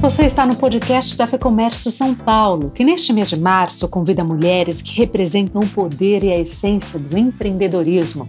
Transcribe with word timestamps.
Você 0.00 0.24
está 0.24 0.46
no 0.46 0.56
podcast 0.56 1.14
da 1.14 1.26
FEComércio 1.26 1.90
São 1.90 2.14
Paulo, 2.14 2.70
que 2.70 2.82
neste 2.82 3.12
mês 3.12 3.28
de 3.28 3.38
março 3.38 3.86
convida 3.86 4.24
mulheres 4.24 4.80
que 4.80 4.96
representam 4.96 5.60
o 5.60 5.68
poder 5.68 6.24
e 6.24 6.32
a 6.32 6.38
essência 6.38 6.98
do 6.98 7.18
empreendedorismo. 7.18 8.26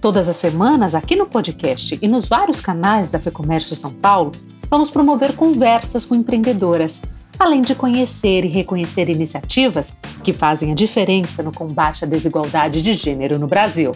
Todas 0.00 0.28
as 0.28 0.34
semanas, 0.34 0.96
aqui 0.96 1.14
no 1.14 1.24
podcast 1.24 1.96
e 2.02 2.08
nos 2.08 2.26
vários 2.26 2.60
canais 2.60 3.08
da 3.08 3.20
FEComércio 3.20 3.76
São 3.76 3.92
Paulo, 3.92 4.32
vamos 4.68 4.90
promover 4.90 5.36
conversas 5.36 6.04
com 6.04 6.16
empreendedoras, 6.16 7.00
além 7.38 7.62
de 7.62 7.76
conhecer 7.76 8.44
e 8.44 8.48
reconhecer 8.48 9.08
iniciativas 9.08 9.96
que 10.24 10.32
fazem 10.32 10.72
a 10.72 10.74
diferença 10.74 11.40
no 11.40 11.52
combate 11.52 12.04
à 12.04 12.08
desigualdade 12.08 12.82
de 12.82 12.94
gênero 12.94 13.38
no 13.38 13.46
Brasil 13.46 13.92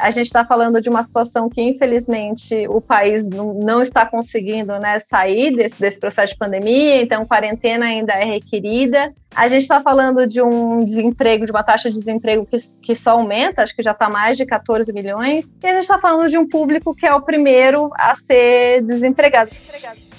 a 0.00 0.10
gente 0.10 0.26
está 0.26 0.44
falando 0.44 0.80
de 0.80 0.88
uma 0.88 1.02
situação 1.02 1.48
que, 1.48 1.60
infelizmente, 1.60 2.66
o 2.68 2.80
país 2.80 3.26
não, 3.26 3.82
está 3.82 4.06
conseguindo 4.06 4.78
né, 4.78 4.98
sair 4.98 5.54
desse, 5.54 5.78
desse 5.78 6.00
processo 6.00 6.32
de 6.32 6.38
pandemia, 6.38 7.02
então 7.02 7.24
quarentena 7.24 7.86
ainda 7.86 8.14
é 8.14 8.24
requerida. 8.24 9.12
A 9.34 9.46
gente 9.46 9.62
está 9.62 9.80
falando 9.80 10.26
de 10.26 10.42
um 10.42 10.80
desemprego, 10.80 11.44
de 11.44 11.52
uma 11.52 11.62
taxa 11.62 11.90
de 11.90 11.98
desemprego 11.98 12.46
que, 12.46 12.56
que 12.82 12.94
só 12.96 13.12
aumenta, 13.12 13.62
acho 13.62 13.76
que 13.76 13.82
já 13.82 13.92
está 13.92 14.08
mais 14.08 14.36
de 14.36 14.46
14 14.46 14.92
milhões, 14.92 15.52
e 15.62 15.66
a 15.66 15.74
gente 15.74 15.82
está 15.82 15.98
falando 15.98 16.28
de 16.28 16.38
um 16.38 16.48
público 16.48 16.94
que 16.94 17.06
é 17.06 17.14
o 17.14 17.20
primeiro 17.20 17.90
a 17.94 18.14
ser 18.14 18.82
desempregado. 18.82 19.50
desempregado. 19.50 20.09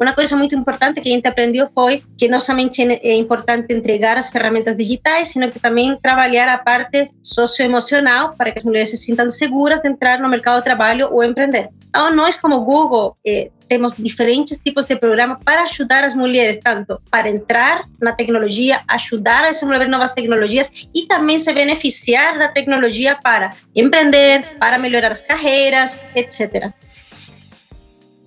Uma 0.00 0.14
coisa 0.14 0.34
muito 0.34 0.54
importante 0.54 0.98
que 0.98 1.10
a 1.10 1.12
gente 1.12 1.28
aprendeu 1.28 1.68
foi 1.74 2.02
que 2.16 2.26
não 2.26 2.38
somente 2.38 2.80
é 2.80 3.14
importante 3.16 3.74
entregar 3.74 4.16
as 4.16 4.30
ferramentas 4.30 4.74
digitais, 4.74 5.28
sino 5.28 5.50
que 5.50 5.60
também 5.60 5.94
trabalhar 6.00 6.48
a 6.48 6.56
parte 6.56 7.10
socioemocional 7.22 8.34
para 8.34 8.50
que 8.50 8.60
as 8.60 8.64
mulheres 8.64 8.88
se 8.88 8.96
sintam 8.96 9.28
seguras 9.28 9.78
de 9.80 9.88
entrar 9.88 10.18
no 10.18 10.26
mercado 10.30 10.56
de 10.56 10.64
trabalho 10.64 11.10
ou 11.12 11.22
empreender. 11.22 11.68
Então, 11.90 12.14
nós, 12.14 12.34
como 12.34 12.64
Google, 12.64 13.14
eh, 13.26 13.50
diferentes 13.98 14.58
tipos 14.58 14.86
de 14.86 14.96
programas 14.96 15.38
para 15.44 15.64
ajudar 15.64 16.02
as 16.02 16.14
mulheres, 16.14 16.58
tanto 16.64 16.98
para 17.10 17.28
entrar 17.28 17.84
na 18.00 18.12
tecnologia, 18.12 18.80
ajudar 18.88 19.44
a 19.44 19.50
desenvolver 19.50 19.86
novas 19.86 20.12
tecnologias 20.12 20.70
e 20.94 21.02
também 21.06 21.38
se 21.38 21.52
beneficiar 21.52 22.38
da 22.38 22.48
tecnologia 22.48 23.18
para 23.22 23.50
empreender, 23.76 24.56
para 24.58 24.78
melhorar 24.78 25.12
as 25.12 25.20
carreiras, 25.20 25.98
etc 26.14 26.72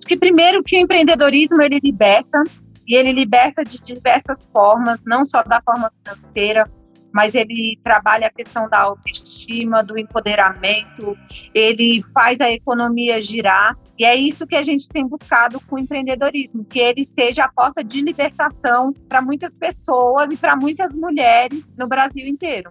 que 0.04 0.16
primeiro 0.16 0.62
que 0.62 0.76
o 0.76 0.80
empreendedorismo 0.80 1.62
ele 1.62 1.80
liberta 1.82 2.42
e 2.86 2.94
ele 2.94 3.12
liberta 3.12 3.64
de 3.64 3.80
diversas 3.80 4.48
formas, 4.52 5.04
não 5.06 5.24
só 5.24 5.42
da 5.42 5.60
forma 5.62 5.90
financeira, 6.02 6.70
mas 7.12 7.34
ele 7.34 7.78
trabalha 7.82 8.26
a 8.26 8.30
questão 8.30 8.68
da 8.68 8.80
autoestima, 8.80 9.84
do 9.84 9.96
empoderamento, 9.96 11.16
ele 11.54 12.04
faz 12.12 12.40
a 12.40 12.50
economia 12.50 13.22
girar, 13.22 13.78
e 13.96 14.04
é 14.04 14.16
isso 14.16 14.46
que 14.46 14.56
a 14.56 14.62
gente 14.64 14.88
tem 14.88 15.06
buscado 15.06 15.60
com 15.60 15.76
o 15.76 15.78
empreendedorismo, 15.78 16.64
que 16.64 16.80
ele 16.80 17.04
seja 17.04 17.44
a 17.44 17.48
porta 17.48 17.84
de 17.84 18.00
libertação 18.00 18.92
para 19.08 19.22
muitas 19.22 19.56
pessoas 19.56 20.32
e 20.32 20.36
para 20.36 20.56
muitas 20.56 20.94
mulheres 20.94 21.64
no 21.78 21.86
Brasil 21.86 22.26
inteiro 22.26 22.68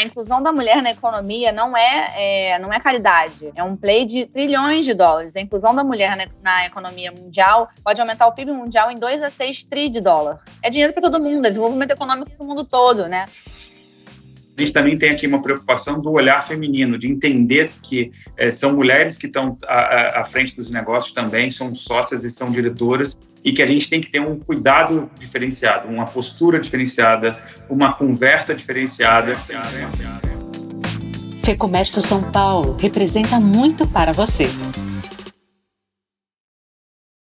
a 0.00 0.04
inclusão 0.04 0.42
da 0.42 0.52
mulher 0.52 0.82
na 0.82 0.90
economia 0.90 1.52
não 1.52 1.76
é, 1.76 2.12
é, 2.16 2.58
não 2.58 2.72
é 2.72 2.80
caridade, 2.80 3.52
é 3.54 3.62
um 3.62 3.76
play 3.76 4.04
de 4.04 4.26
trilhões 4.26 4.86
de 4.86 4.94
dólares. 4.94 5.36
A 5.36 5.40
inclusão 5.40 5.74
da 5.74 5.84
mulher 5.84 6.16
na, 6.16 6.26
na 6.42 6.66
economia 6.66 7.12
mundial 7.12 7.68
pode 7.84 8.00
aumentar 8.00 8.26
o 8.26 8.32
PIB 8.32 8.52
mundial 8.52 8.90
em 8.90 8.96
2 8.96 9.22
a 9.22 9.30
6 9.30 9.64
tri 9.64 9.88
de 9.88 10.00
dólar. 10.00 10.40
É 10.62 10.70
dinheiro 10.70 10.92
para 10.92 11.02
todo 11.02 11.20
mundo, 11.20 11.44
é 11.44 11.48
desenvolvimento 11.48 11.90
econômico 11.90 12.30
para 12.30 12.44
o 12.44 12.46
mundo 12.46 12.64
todo, 12.64 13.06
né? 13.06 13.26
a 14.56 14.60
gente 14.60 14.74
também 14.74 14.98
tem 14.98 15.10
aqui 15.10 15.26
uma 15.26 15.40
preocupação 15.40 15.98
do 15.98 16.10
olhar 16.10 16.46
feminino, 16.46 16.98
de 16.98 17.10
entender 17.10 17.70
que 17.82 18.10
é, 18.36 18.50
são 18.50 18.74
mulheres 18.74 19.16
que 19.16 19.26
estão 19.26 19.56
à, 19.66 20.20
à, 20.20 20.24
frente 20.24 20.54
dos 20.54 20.68
negócios 20.68 21.14
também, 21.14 21.50
são 21.50 21.74
sócias 21.74 22.24
e 22.24 22.30
são 22.30 22.50
diretoras, 22.50 23.18
e 23.44 23.52
que 23.52 23.62
a 23.62 23.66
gente 23.66 23.88
tem 23.88 24.00
que 24.00 24.10
ter 24.10 24.20
um 24.20 24.38
cuidado 24.38 25.10
diferenciado, 25.18 25.88
uma 25.88 26.04
postura 26.04 26.60
diferenciada, 26.60 27.38
uma 27.68 27.92
conversa 27.92 28.54
diferenciada. 28.54 29.34
Fê 31.42 31.54
Comércio 31.56 32.02
São 32.02 32.30
Paulo 32.30 32.76
representa 32.78 33.40
muito 33.40 33.86
para 33.86 34.12
você. 34.12 34.46